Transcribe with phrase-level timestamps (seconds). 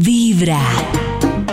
[0.00, 0.58] Vibra.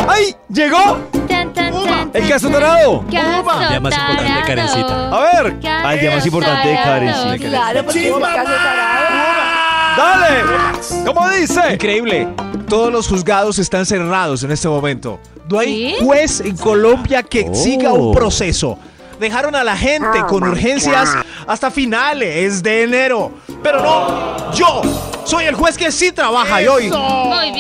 [0.08, 0.36] ¡Ay!
[0.50, 0.98] ¡Llegó!
[1.28, 3.04] Tan, tan, tan, ¡El caso dorado!
[3.06, 4.48] El día más importante de tarado.
[4.48, 5.10] Karencita.
[5.10, 5.60] A ver.
[5.66, 7.14] Ah, el día más importante de Karen.
[7.14, 7.40] sí.
[7.46, 9.98] Claro, porque es un caso tarado.
[9.98, 11.06] ¡Dale!
[11.06, 11.74] ¿Cómo dice?
[11.74, 12.28] Increíble.
[12.68, 15.20] Todos los juzgados están cerrados en este momento.
[15.50, 15.68] No hay
[16.00, 16.04] ¿Sí?
[16.04, 17.54] juez en Colombia que Oh.
[17.54, 18.80] siga un proceso.
[19.22, 21.16] Dejaron a la gente con urgencias
[21.46, 23.32] hasta finales de enero.
[23.62, 24.82] Pero no, yo
[25.26, 26.92] soy el juez que sí trabaja y hoy,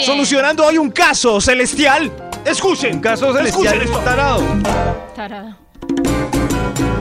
[0.04, 2.11] solucionando hoy un caso celestial.
[2.43, 4.00] Escuchen, Un caso celestial escuchen esto.
[4.00, 4.42] tarado.
[5.15, 5.56] Tarado.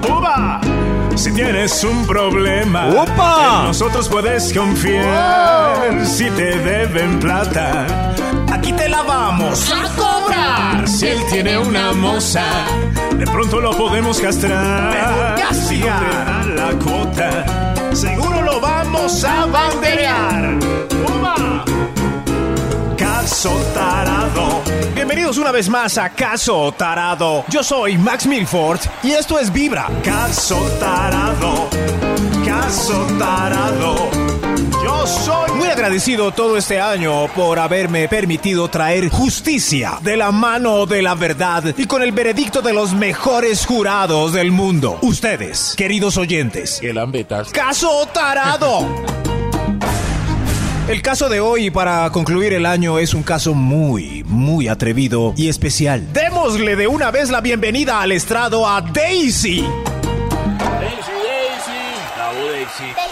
[0.06, 0.61] ¡Uva!
[1.16, 3.61] Si tienes un problema, ¡Upa!
[3.61, 6.06] en nosotros puedes confiar.
[6.06, 7.86] Si te deben plata,
[8.70, 10.88] aquí te la vamos a cobrar.
[10.88, 12.45] Si él tiene una moza,
[13.16, 14.92] de pronto lo podemos castrar.
[15.52, 20.59] Si no te da la cuota, seguro lo vamos a banderear.
[22.97, 24.62] Caso tarado.
[24.95, 27.45] Bienvenidos una vez más a Caso Tarado.
[27.48, 29.89] Yo soy Max Milford y esto es Vibra.
[30.03, 31.69] Caso Tarado.
[32.44, 34.30] Caso Tarado.
[35.01, 40.84] Yo soy muy agradecido todo este año por haberme permitido traer justicia de la mano
[40.84, 44.98] de la verdad y con el veredicto de los mejores jurados del mundo.
[45.01, 46.83] Ustedes, queridos oyentes.
[46.83, 47.51] El ambetas.
[47.51, 48.87] Caso Tarado.
[50.87, 55.48] El caso de hoy para concluir el año es un caso muy, muy atrevido y
[55.48, 56.12] especial.
[56.12, 59.62] Démosle de una vez la bienvenida al estrado a Daisy.
[59.62, 63.09] Daisy es la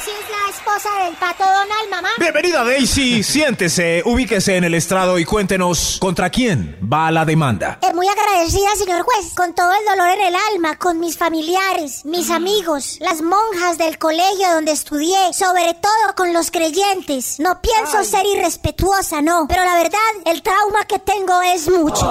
[0.78, 2.08] esposa del pato Donald, mamá.
[2.18, 7.78] Bienvenida Daisy, siéntese, ubíquese en el estrado y cuéntenos contra quién va la demanda.
[7.82, 12.04] Eh, muy agradecida, señor juez, con todo el dolor en el alma, con mis familiares,
[12.04, 17.40] mis amigos, las monjas del colegio donde estudié, sobre todo con los creyentes.
[17.40, 22.06] No pienso ser irrespetuosa, no, pero la verdad, el trauma que tengo es mucho.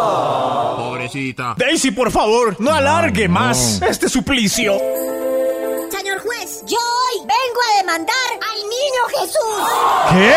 [0.77, 1.55] Pobrecita.
[1.57, 4.77] Daisy, por favor, no alargue más este suplicio.
[7.27, 9.59] Vengo a demandar al niño Jesús.
[10.11, 10.35] ¿Qué?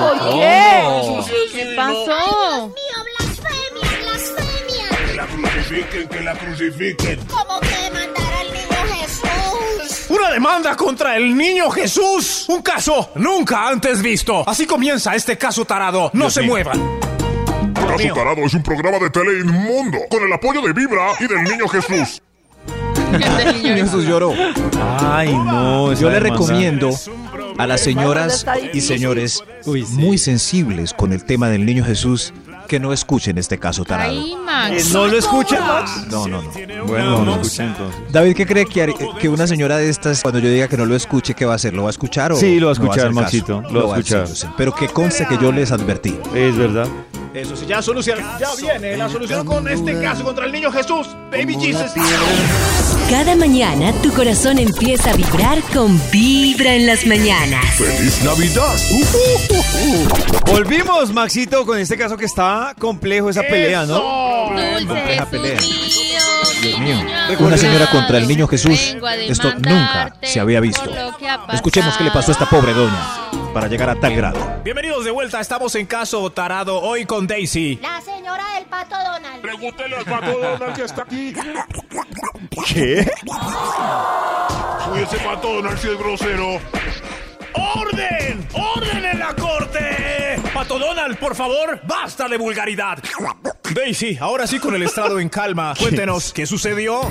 [0.00, 1.52] ¿Por qué?
[1.52, 2.68] ¿Qué pasó?
[2.68, 4.88] Mío, blasfemia, blasfemia.
[5.06, 7.26] Que la crucifiquen, que la crucifiquen.
[7.26, 10.10] ¿Cómo que demandar al niño Jesús?
[10.10, 12.46] Una demanda contra el niño Jesús.
[12.48, 14.42] Un caso nunca antes visto.
[14.48, 16.10] Así comienza este caso tarado.
[16.14, 17.00] No se muevan.
[17.74, 21.42] Caso Tarado es un programa de tele inmundo con el apoyo de Vibra y del
[21.42, 22.22] Niño Jesús.
[23.62, 24.32] Jesús lloró.
[25.00, 25.92] Ay, no.
[25.94, 26.90] Yo le recomiendo
[27.58, 29.92] a las señoras y señores Uy, sí.
[29.94, 32.32] muy sensibles con el tema del niño Jesús
[32.68, 34.12] que no escuchen este caso tarado.
[34.12, 34.92] Ay, Eh, Max.
[34.92, 36.06] ¿No lo escucha, Max?
[36.08, 36.50] No, no, no.
[36.86, 37.66] Bueno, no lo entonces.
[38.12, 41.34] David, ¿qué cree que, una señora de estas, cuando yo diga que no lo escuche,
[41.34, 41.74] qué va a hacer?
[41.74, 43.20] ¿Lo va a escuchar o Sí, lo va a no escuchar, caso?
[43.20, 44.22] Maxito, lo va a escuchar.
[44.22, 44.50] hacer.
[44.56, 46.16] Pero que conste que yo les advertí.
[46.32, 46.86] Es verdad.
[47.34, 48.38] Eso sí, ya soluciona.
[48.38, 51.08] Ya viene la solución con este caso contra el niño Jesús.
[51.32, 51.90] Baby Jesus.
[53.10, 57.64] Cada mañana tu corazón empieza a vibrar con Vibra en las mañanas.
[57.74, 58.76] ¡Feliz Navidad!
[60.46, 64.50] Volvimos, Maxito, con este caso que está complejo esa pelea, ¿no?
[64.78, 65.60] Dulce Jesús pelea.
[65.60, 66.20] mío,
[66.62, 66.96] Dios mío.
[67.40, 68.96] Una señora contra el niño Jesús.
[69.28, 70.88] Esto nunca se había visto.
[71.52, 74.38] Escuchemos qué le pasó a esta pobre doña para llegar a tal grado.
[74.62, 75.40] Bienvenidos de vuelta.
[75.40, 77.80] Estamos en caso tarado hoy con Daisy.
[77.82, 79.42] La señora del pato Donald.
[79.42, 81.34] Pregúntele al pato Donald que está aquí.
[82.50, 83.10] ¿Qué?
[84.92, 86.60] Uy, ese pato Donald sí es grosero.
[87.54, 88.46] ¡Orden!
[88.52, 90.36] ¡Orden en la corte!
[90.52, 92.98] Pato Donald, por favor, basta de vulgaridad.
[93.74, 95.74] Daisy, ahora sí con el estrado en calma.
[95.78, 97.02] Cuéntenos, ¿qué sucedió?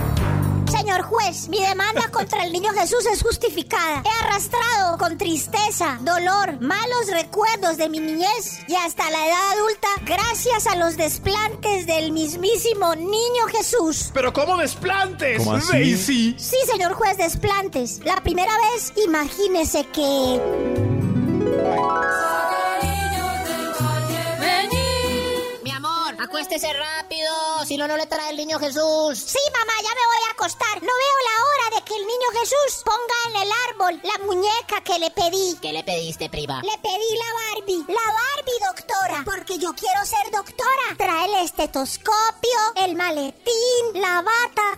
[0.69, 4.03] Señor juez, mi demanda contra el niño Jesús es justificada.
[4.06, 9.88] He arrastrado con tristeza, dolor, malos recuerdos de mi niñez y hasta la edad adulta
[10.06, 14.12] gracias a los desplantes del mismísimo niño Jesús.
[14.13, 15.72] ¿Pero cómo desplantes, ¿Cómo así?
[15.72, 16.35] Daisy?
[16.38, 18.01] Sí, señor juez, desplantes.
[18.06, 20.88] La primera vez, imagínese que...
[26.29, 27.33] acuéstese rápido,
[27.65, 29.18] si no, no le trae el niño Jesús.
[29.18, 30.75] Sí, mamá, ya me voy a acostar.
[30.75, 34.81] No veo la hora de que el niño Jesús ponga en el árbol la muñeca
[34.83, 35.57] que le pedí.
[35.59, 36.62] ¿Qué le pediste, prima?
[36.62, 37.86] Le pedí la Barbie.
[37.88, 39.24] La Barbie, doctora.
[39.25, 40.95] Porque yo quiero ser doctora.
[40.98, 44.77] Trae el estetoscopio, el maletín, la bata.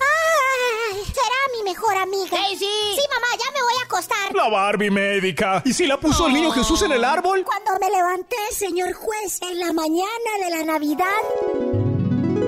[0.91, 1.03] ¡Ay!
[1.05, 2.37] Será mi mejor amiga.
[2.37, 2.65] Daisy.
[2.95, 4.35] Sí, mamá, ya me voy a acostar.
[4.35, 5.61] La Barbie médica.
[5.65, 7.43] ¿Y si la puso el niño Jesús en el árbol?
[7.45, 11.21] Cuando me levanté, señor juez, en la mañana de la Navidad.
[11.41, 12.41] ¡Ay,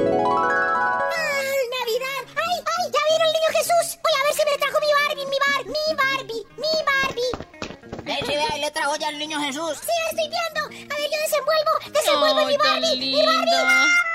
[1.79, 2.21] Navidad!
[2.35, 2.91] ¡Ay, ay!
[2.91, 3.99] ¡Ya vino el niño Jesús!
[4.03, 7.33] Voy a ver si me trajo mi Barbie, mi Barbie, mi Barbie, mi Barbie.
[8.03, 8.13] Ve,
[8.51, 9.77] ahí le trajo ya el niño Jesús.
[9.79, 10.93] Sí, estoy viendo.
[10.93, 11.71] A ver, yo desenvuelvo.
[11.93, 12.97] Desenvuelvo mi Barbie.
[12.99, 13.25] Mi.
[13.25, 13.51] Barbie.
[13.51, 14.12] ¡No!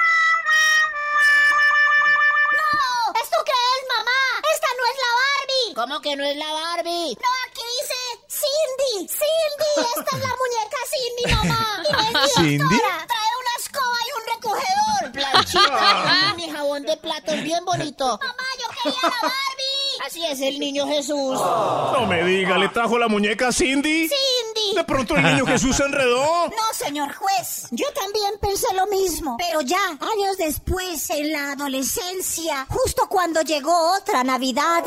[5.78, 7.16] ¿Cómo que no es la Barbie?
[7.22, 7.94] No, aquí dice
[8.26, 9.06] Cindy.
[9.06, 11.82] Cindy, esta es la muñeca Cindy, mamá.
[11.88, 12.58] Y mi ¿Cindy?
[12.58, 13.06] doctora.
[13.06, 15.12] Trae una escoba y un recogedor.
[15.12, 18.18] Planchita, mi jabón de platos bien bonito.
[18.20, 20.04] Mamá, yo quería la Barbie.
[20.04, 21.40] Así es el niño Jesús.
[21.40, 24.08] No me diga, ¿le trajo la muñeca Cindy?
[24.08, 24.74] Cindy.
[24.74, 26.48] De pronto el niño Jesús se enredó.
[26.48, 27.68] No, señor juez.
[27.70, 29.36] Yo también pensé lo mismo.
[29.38, 34.82] Pero ya, años después, en la adolescencia, justo cuando llegó otra Navidad.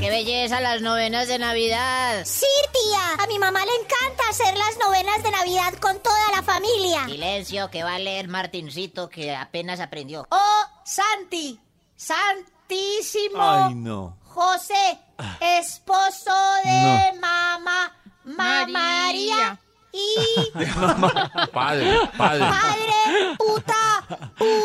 [0.00, 2.22] Qué belleza las novenas de Navidad.
[2.24, 3.22] Sí, tía.
[3.22, 7.06] A mi mamá le encanta hacer las novenas de Navidad con toda la familia.
[7.06, 10.26] Silencio, que va a leer Martincito, que apenas aprendió.
[10.30, 11.58] Oh, Santi.
[11.96, 13.40] Santísimo.
[13.40, 14.18] Ay, no.
[14.24, 14.98] José,
[15.40, 16.34] esposo
[16.64, 17.92] de mamá.
[18.24, 18.66] Ma- María.
[18.72, 19.58] María.
[19.96, 20.50] Y
[21.52, 22.40] Padre, padre.
[22.48, 23.73] padre, puta,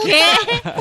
[0.05, 0.21] ¿Qué?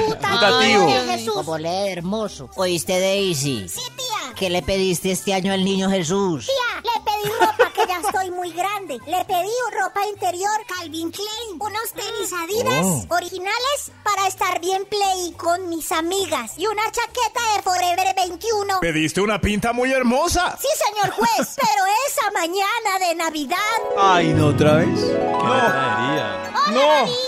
[0.06, 0.88] puta, Putativo.
[1.06, 1.34] Jesús.
[1.34, 2.50] Como lee hermoso.
[2.56, 3.68] ¿Oíste, Daisy?
[3.68, 4.34] Sí, tía.
[4.36, 6.46] ¿Qué le pediste este año al niño Jesús?
[6.46, 8.98] Tía, le pedí ropa que ya estoy muy grande.
[9.06, 9.50] Le pedí
[9.80, 16.52] ropa interior Calvin Klein, unos tenis Adidas originales para estar bien play con mis amigas
[16.56, 18.80] y una chaqueta de Forever 21.
[18.80, 20.56] Pediste una pinta muy hermosa.
[20.60, 23.56] Sí, señor juez, pero esa mañana de Navidad.
[23.98, 25.00] Ay, no, otra vez.
[25.40, 26.80] ¡Hola, No.
[26.80, 27.10] ¡Ay,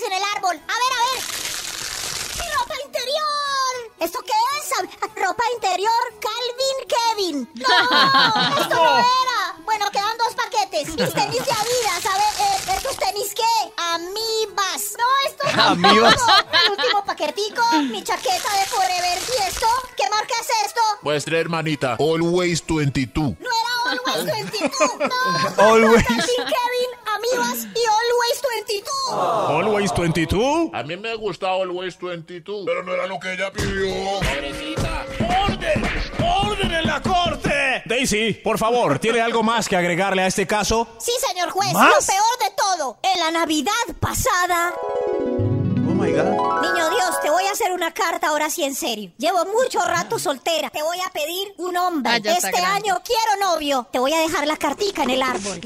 [0.00, 0.56] en el árbol.
[0.56, 1.22] A ver, a ver.
[2.38, 3.92] ¡Mi ropa interior!
[4.00, 4.62] ¿Esto qué es?
[5.14, 7.50] Ropa interior Calvin Kevin.
[7.54, 8.58] ¡No!
[8.60, 9.56] ¡Esto no era!
[9.64, 10.88] Bueno, quedan dos paquetes.
[10.96, 12.06] Mis tenis de Adidas.
[12.06, 13.72] A ver, eh, ¿estos tenis qué?
[13.76, 14.94] Amibas.
[14.98, 15.54] No, estos.
[15.58, 16.16] Amibas.
[16.64, 17.62] El último paquetico.
[17.90, 19.18] Mi chaqueta de Forever.
[19.38, 19.66] ¿Y esto?
[19.96, 20.80] ¿Qué marca es esto?
[21.02, 23.34] Vuestra hermanita, Always 22.
[23.38, 24.70] No era Always 22.
[25.00, 25.62] No.
[25.62, 26.06] Always.
[26.06, 27.86] Calvin Kevin, Amibas y
[29.12, 29.50] 22.
[29.50, 30.70] Always 22.
[30.72, 32.64] A mí me gusta Always 22.
[32.66, 33.94] Pero no era lo que ella pidió.
[34.20, 35.04] Pobrecita.
[35.44, 35.82] ¡Orden!
[36.46, 37.82] ¡Orden en la corte!
[37.84, 40.86] Daisy, por favor, ¿tiene algo más que agregarle a este caso?
[40.98, 41.88] Sí, señor juez, ¿Más?
[41.88, 42.98] lo peor de todo.
[43.02, 44.72] En la Navidad pasada.
[44.80, 46.62] Oh my God.
[46.62, 49.12] Niño Dios, te voy a hacer una carta ahora sí en serio.
[49.18, 50.70] Llevo mucho rato soltera.
[50.70, 52.12] Te voy a pedir un hombre.
[52.12, 53.86] Ah, este año quiero novio.
[53.92, 55.60] Te voy a dejar la cartica en el árbol.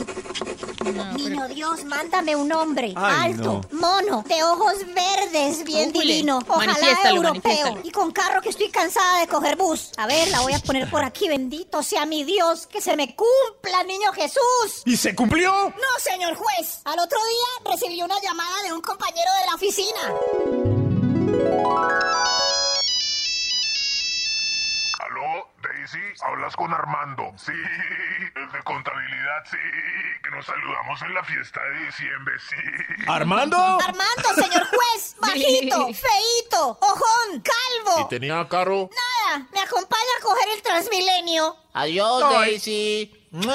[0.93, 2.93] Niño Dios, mándame un hombre.
[2.97, 6.39] Ay, alto, mono, de ojos verdes, bien Ule, divino.
[6.47, 7.79] Ojalá europeo.
[7.83, 9.91] Y con carro que estoy cansada de coger bus.
[9.97, 11.29] A ver, la voy a poner por aquí.
[11.29, 12.67] Bendito sea mi Dios.
[12.67, 14.83] Que se me cumpla, niño Jesús.
[14.85, 15.53] ¿Y se cumplió?
[15.53, 16.81] No, señor juez.
[16.85, 20.01] Al otro día recibí una llamada de un compañero de la oficina.
[25.87, 26.23] ¿Aló, Daisy?
[26.25, 27.33] ¿Hablas con Armando?
[27.37, 29.57] Sí, el de contabilidad, sí.
[30.23, 33.05] Que nos saludamos en la fiesta de diciembre, sí.
[33.07, 33.57] ¿Armando?
[33.57, 35.17] Armando, señor juez.
[35.21, 38.09] Bajito, feíto, ojón, ¿Y calvo.
[38.09, 38.91] tenía carro?
[38.91, 41.57] Nada, me acompaña a coger el Transmilenio.
[41.73, 43.29] Adiós, Daisy.
[43.31, 43.47] Ni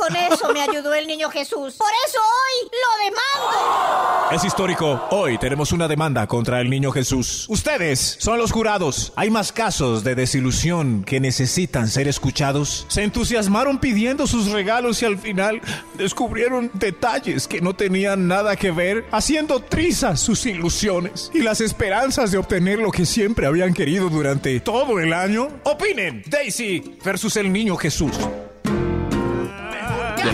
[0.00, 1.74] con eso me ayudó el niño Jesús.
[1.74, 4.30] Por eso hoy lo demando.
[4.32, 5.08] Es histórico.
[5.10, 7.44] Hoy tenemos una demanda contra el niño Jesús.
[7.50, 9.12] Ustedes son los jurados.
[9.14, 12.86] ¿Hay más casos de desilusión que necesitan ser escuchados?
[12.88, 15.60] Se entusiasmaron pidiendo sus regalos y al final
[15.94, 22.30] descubrieron detalles que no tenían nada que ver, haciendo trizas sus ilusiones y las esperanzas
[22.30, 25.48] de obtener lo que siempre habían querido durante todo el año.
[25.64, 28.16] Opinen, Daisy versus el niño Jesús.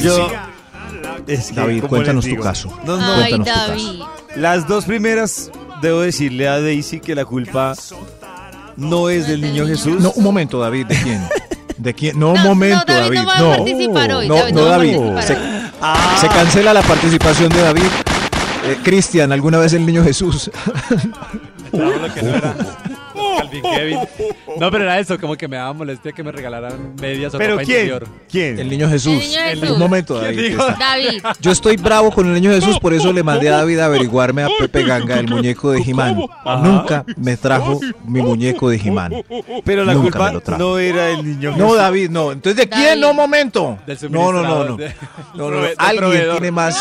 [0.01, 0.29] Yo.
[1.27, 2.43] Es que, David, ¿cómo cuéntanos les tu digo?
[2.45, 2.79] caso.
[2.85, 3.15] No, no.
[3.15, 3.69] Ay, Cuéntanos tu caso.
[3.69, 4.03] David.
[4.37, 5.51] Las dos primeras,
[5.83, 7.75] debo decirle a Daisy que la culpa
[8.77, 10.01] no es del niño Jesús.
[10.01, 11.29] No, un momento, David, ¿de quién?
[11.79, 12.19] ¿De quién?
[12.19, 13.19] No, un No, no, momento, David David.
[13.19, 14.97] no va a participar hoy, No, David no, no va a David.
[14.99, 17.83] participar Se, Ah, se cancela la participación de David.
[18.65, 20.51] Eh, Cristian, ¿alguna vez el niño Jesús?
[21.71, 22.55] Trajo lo que no era.
[23.51, 23.99] Calvin Kevin.
[24.59, 27.55] No, pero era eso, como que me daba molestia que me regalaran medias o ¿Pero
[27.55, 27.79] ropa quién?
[27.87, 28.09] interior.
[28.31, 28.59] ¿Quién?
[28.59, 29.13] El niño Jesús.
[29.13, 29.79] El niño Un Jesús.
[29.79, 30.49] momento, ¿Quién David.
[30.51, 30.69] dijo?
[30.69, 31.23] está- David.
[31.41, 34.43] Yo estoy bravo con el niño Jesús, por eso le mandé a David a averiguarme
[34.45, 36.19] a Pepe Ganga, el muñeco de Jimán.
[36.63, 39.13] Nunca me trajo mi muñeco de Jimán.
[39.65, 40.59] Pero la Nunca culpa me lo trajo.
[40.63, 41.77] no era el niño No, Jesús.
[41.79, 42.33] David, no.
[42.33, 42.85] Entonces, ¿de quién?
[42.87, 43.01] David.
[43.01, 43.79] No, momento.
[43.87, 44.77] Del No, no, no, no.
[44.77, 46.33] suministrador, de- No, no, del Alguien proveedor.
[46.39, 46.77] tiene más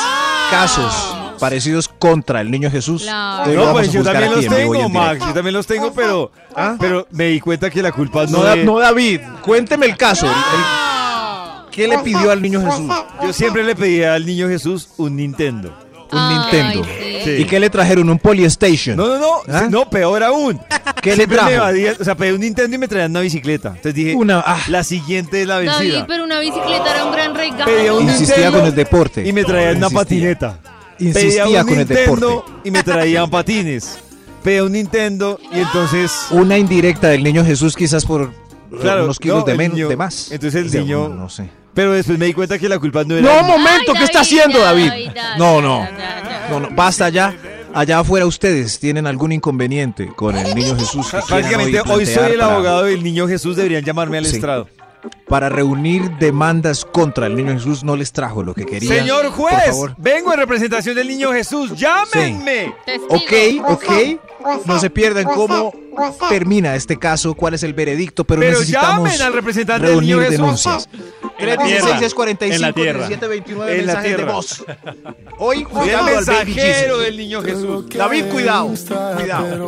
[0.52, 3.04] casos parecidos contra el niño Jesús.
[3.04, 3.52] Claro.
[3.54, 5.20] No, pues yo también los tengo, en Max.
[5.26, 6.76] Yo también los tengo, pero, ¿Ah?
[6.80, 8.66] pero me di cuenta que la culpa No, no, Da- es.
[8.66, 10.26] no, David, cuénteme el caso.
[10.26, 12.90] El- el- ¿Qué le pidió al niño Jesús?
[13.22, 15.78] Yo siempre le pedía al niño Jesús un Nintendo.
[16.12, 16.84] Un Ay, Nintendo.
[17.26, 17.32] sí.
[17.40, 18.08] ¿Y qué le trajeron?
[18.10, 18.96] ¿Un Polystation?
[18.96, 19.68] No, no, no, ¿Ah?
[19.70, 20.62] no, peor aún.
[21.02, 21.50] ¿Qué le trajo?
[21.50, 23.70] evadía, o sea, pedí un Nintendo y me traían una bicicleta.
[23.70, 24.60] Entonces dije, Una- ah.
[24.70, 26.08] la siguiente es la David, vencida.
[26.08, 27.66] pero una bicicleta era un gran regalo.
[27.66, 29.28] Pedía un Insistía Nintendo con el deporte.
[29.28, 30.00] Y me traían una Insistía.
[30.00, 30.60] patineta.
[30.98, 32.52] Pedía Insistía un con el Nintendo deporte.
[32.64, 34.00] y me traían patines.
[34.44, 36.12] Pedía un Nintendo y entonces...
[36.32, 38.32] Una indirecta del niño Jesús quizás por
[38.82, 40.32] Claro, unos kilos no, de, el menos, niño- de más.
[40.32, 41.50] entonces el O sea, niño- No sé.
[41.74, 43.22] Pero después me di cuenta que la culpa no era...
[43.42, 44.92] No, momento, Ay, ¿qué está haciendo David?
[45.38, 45.88] No, no.
[46.50, 47.36] No, no, basta ya.
[47.74, 51.08] Allá afuera ustedes tienen algún inconveniente con el niño Jesús.
[51.28, 54.36] Prácticamente hoy soy el para- abogado del niño Jesús, deberían llamarme al Sí.
[54.36, 54.70] estrado.
[55.28, 58.96] Para reunir demandas contra el niño Jesús no les trajo lo que querían.
[59.00, 59.96] Señor Por juez, favor.
[59.98, 62.74] vengo en representación del niño Jesús, llámenme.
[62.86, 63.16] Testigo.
[63.16, 63.34] Ok,
[63.72, 64.66] ok.
[64.66, 65.74] No se pierdan cómo
[66.30, 70.18] termina este caso, cuál es el veredicto, pero, Pero necesitamos llamen al representante del reunir
[70.18, 70.38] niño Jesús.
[70.42, 70.90] denuncias.
[71.38, 71.66] En la tierra.
[71.98, 73.08] 316 45 En la tierra.
[73.08, 74.32] 1729 En la de tierra.
[74.34, 74.64] voz.
[75.40, 77.86] Hoy el mensajero del niño Jesús.
[77.90, 78.72] David, cuidado,
[79.16, 79.66] cuidado.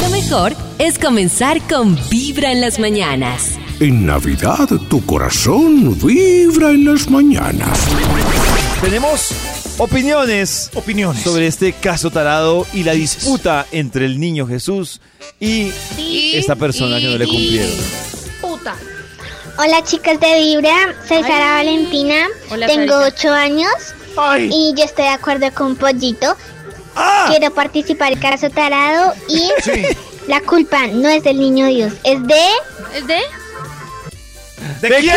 [0.00, 3.58] Lo mejor es comenzar con Vibra en las mañanas.
[3.80, 7.78] En Navidad tu corazón vibra en las mañanas.
[8.82, 9.32] Tenemos
[9.78, 11.22] opiniones Opiniones.
[11.22, 15.00] sobre este caso tarado y la disputa entre el niño Jesús
[15.38, 17.70] y Y- esta persona que no le cumplieron.
[18.42, 18.76] Puta.
[19.58, 21.22] Hola chicas de Vibra, soy Ay.
[21.22, 23.16] Sara Valentina, Hola, tengo Sarita.
[23.28, 23.72] 8 años
[24.16, 26.36] Ay, y yo estoy de acuerdo con Pollito.
[26.96, 27.26] ¡Ah!
[27.30, 29.82] Quiero participar en el caso tarado y sí.
[30.28, 32.44] la culpa no es del niño Dios, es de...
[32.94, 33.18] ¿Es de?
[34.80, 35.16] ¿De, quién?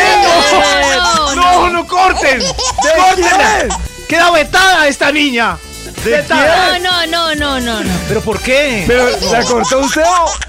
[1.35, 2.41] No, No, no, corten.
[2.41, 3.77] ¡Córtenla!
[4.07, 5.57] Queda vetada esta niña.
[6.03, 6.69] ¿De Vetada.
[6.71, 6.83] quién?
[6.83, 7.89] No, no, no, no, no.
[8.07, 8.83] ¿Pero por qué?
[8.88, 10.03] ¿Pero la cortó usted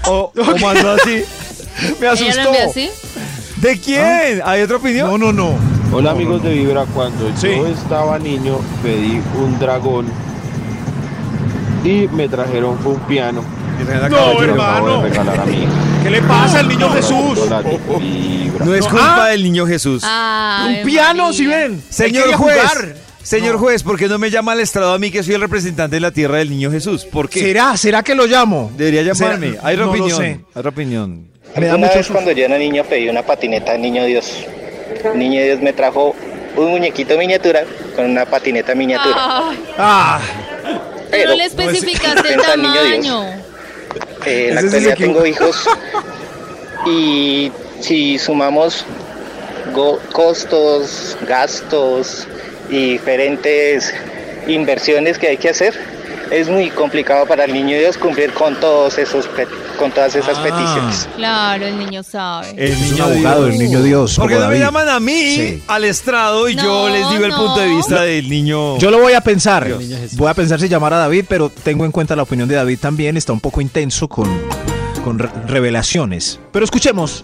[0.05, 1.23] o, o, o mandó así?
[1.99, 2.41] Me ¿Ella asustó.
[2.41, 2.89] envió así?
[3.57, 4.41] ¿De quién?
[4.45, 5.09] ¿Hay otra opinión?
[5.09, 5.57] No, no, no.
[5.93, 7.47] Hola amigos de Vibra, cuando Sí.
[7.55, 10.07] yo estaba niño pedí un dragón
[11.83, 13.43] y me trajeron un piano.
[14.09, 15.03] No, hermano.
[16.03, 17.39] ¿Qué le pasa al niño Jesús?
[18.63, 19.29] No es No, culpa ah.
[19.29, 20.03] del niño Jesús.
[20.05, 21.37] Ay, Un piano, María.
[21.37, 21.83] si ven.
[21.89, 22.61] Señor juez,
[23.23, 23.59] señor No.
[23.59, 25.99] juez, ¿por qué no me llama al estrado a mí que soy el representante de
[25.99, 27.05] la tierra del niño Jesús?
[27.05, 27.39] ¿Por qué?
[27.41, 27.75] ¿Será?
[27.77, 28.71] ¿Será que lo llamo?
[28.77, 29.51] Debería llamarme.
[29.51, 29.61] ¿Será?
[29.67, 30.17] Hay otra No lo opinión.
[30.19, 30.25] sé.
[30.25, 31.27] Hay otra opinión.
[31.57, 34.45] Me da Una mucho vez cuando yo era niño pedí una patineta al niño Dios.
[35.03, 36.15] El niño Dios me trajo
[36.55, 37.63] un muñequito miniatura
[37.95, 39.15] con una patineta miniatura.
[39.77, 40.19] Ah,
[40.63, 43.44] pero Pero le especificaste el tamaño.
[44.25, 45.55] Eh, en la actualidad tengo hijos
[46.85, 47.51] y
[47.81, 48.85] si sumamos
[50.11, 52.27] costos, gastos
[52.69, 53.93] y diferentes
[54.47, 55.73] inversiones que hay que hacer,
[56.31, 59.27] es muy complicado para el niño Dios cumplir con todos esos
[59.77, 60.43] con todas esas Ah.
[60.43, 61.09] peticiones.
[61.17, 62.51] Claro, el niño sabe.
[62.51, 63.53] El es un niño abogado, Dios.
[63.55, 64.15] el niño Dios.
[64.17, 64.65] ¿Por qué como no me David.
[64.65, 65.63] llaman a mí Sí.
[65.67, 67.37] al estrado y yo No, les digo el no.
[67.37, 68.77] punto de vista del niño?
[68.77, 69.67] Yo lo voy a pensar.
[70.13, 72.79] Voy a pensar si llamar a David, pero tengo en cuenta la opinión de David
[72.79, 73.17] también.
[73.17, 74.29] Está un poco intenso con,
[75.03, 76.39] con re- revelaciones.
[76.51, 77.23] Pero escuchemos.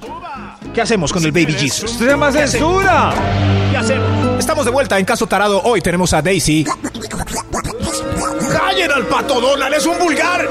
[0.73, 1.91] ¿Qué hacemos con el Baby Jesus?
[1.91, 3.13] ¡Esto se llama censura!
[3.71, 4.39] ¿Qué hacemos?
[4.39, 5.61] Estamos de vuelta en Caso Tarado.
[5.63, 6.65] Hoy tenemos a Daisy.
[8.51, 9.73] ¡Callen al pato Donald!
[9.75, 10.47] ¡Es un vulgar!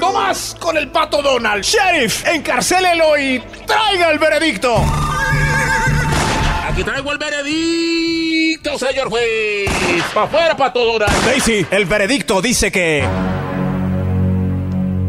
[0.00, 1.62] ¡No más con el pato Donald!
[1.64, 2.26] ¡Sheriff!
[2.26, 4.76] ¡Encarcélelo y traiga el veredicto!
[6.70, 9.68] Aquí traigo el veredicto, señor juez.
[10.14, 11.24] ¡Pa' afuera, pato Donald!
[11.24, 13.04] Daisy, el veredicto dice que.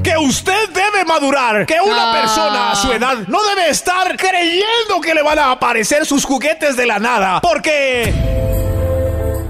[0.03, 1.65] Que usted debe madurar.
[1.65, 2.21] Que una Ah.
[2.21, 6.75] persona a su edad no debe estar creyendo que le van a aparecer sus juguetes
[6.75, 7.41] de la nada.
[7.41, 8.11] Porque.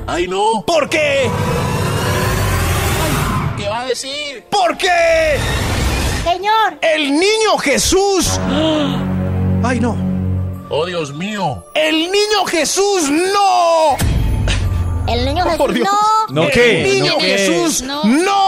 [0.08, 0.64] ¡Ay, no!
[0.66, 1.30] Porque.
[3.90, 4.44] ¿Qué va a decir?
[4.52, 5.40] Porque.
[6.24, 8.40] Señor, El niño Jesús.
[9.64, 9.98] Ay, no.
[10.70, 11.64] ¡Oh, Dios mío!
[11.74, 13.98] El niño Jesús no.
[15.08, 15.88] el niño Jesús por Dios.
[16.30, 16.36] no.
[16.36, 16.84] ¿No el qué?
[16.84, 17.38] niño ¿No qué?
[17.38, 18.04] Jesús No.
[18.04, 18.39] no.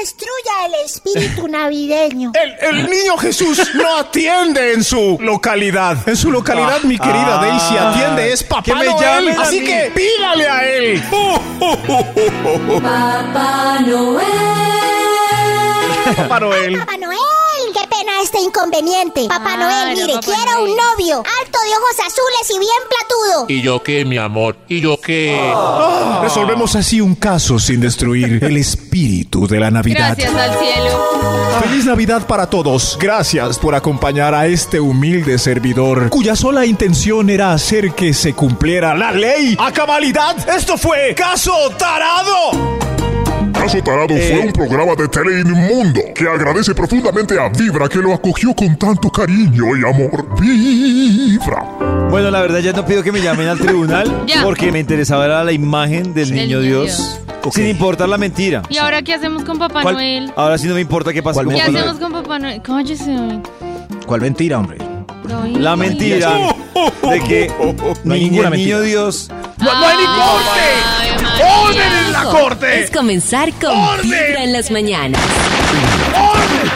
[0.00, 2.32] Destruya el espíritu navideño.
[2.34, 5.96] El, el niño Jesús no atiende en su localidad.
[6.08, 7.40] En su localidad, mi querida Ah.
[7.42, 9.28] Daisy, atiende, es Papá Que me Noel.
[9.40, 11.02] Así que pídale a él.
[12.82, 14.24] Papá Noel.
[16.16, 17.08] Papá Noel, qué pena
[18.22, 19.26] este inconveniente.
[19.28, 23.46] Papá Noel, mire, quiero un novio, alto de ojos azules y bien platudo.
[23.48, 24.56] ¿Y yo qué, mi amor?
[24.68, 25.38] ¿Y yo qué?
[26.22, 30.16] Resolvemos así un caso sin destruir el espíritu de la Navidad.
[30.16, 31.38] Gracias al cielo.
[31.62, 32.96] Feliz Navidad para todos.
[33.00, 38.94] Gracias por acompañar a este humilde servidor, cuya sola intención era hacer que se cumpliera
[38.94, 40.36] la ley a cabalidad.
[40.48, 42.57] Esto fue Caso Tarado.
[43.68, 44.28] Caso Tarado Eh.
[44.32, 48.78] fue un programa de tele inmundo que agradece profundamente a Vibra que lo acogió con
[48.78, 50.26] tanto cariño y amor.
[50.40, 51.62] Vibra.
[52.08, 54.42] Bueno, la verdad ya no pido que me llamen al tribunal Ya.
[54.42, 57.20] porque me interesaba era la imagen del Del niño niño Dios.
[57.52, 58.62] Sin importar la mentira.
[58.70, 60.32] ¿Y ahora qué hacemos con Papá ¿Cuál- Noel?
[60.34, 62.12] Ahora sí no me importa qué pasa ¿Cuál con ¿Qué Papá hacemos Noel.
[62.12, 62.62] con Papá Noel?
[62.62, 63.16] Cállese.
[64.06, 64.78] ¿Cuál mentira, hombre?
[65.58, 66.30] La mentira
[67.10, 67.52] de que
[68.04, 68.80] No hay ni ninguna el niño mentira.
[68.80, 71.97] Dios ¡No, no hay ni corte!
[72.38, 72.84] ¡Orden corte!
[72.84, 75.20] Es comenzar con Vibra en las mañanas.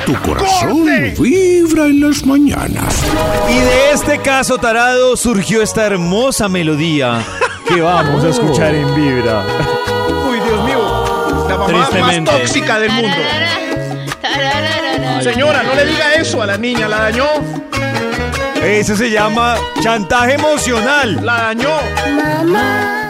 [0.06, 0.84] Tu corazón
[1.18, 3.02] vibra en las mañanas.
[3.48, 7.22] Y de este caso tarado surgió esta hermosa melodía
[7.68, 9.44] que vamos a escuchar en Vibra.
[10.28, 11.46] Uy, Dios mío.
[11.48, 13.16] La mamá más tóxica del mundo.
[15.22, 17.26] Señora, no le diga eso a la niña, la dañó.
[18.62, 21.24] Eso se llama chantaje emocional.
[21.24, 21.70] La dañó.
[22.16, 23.01] Mamá,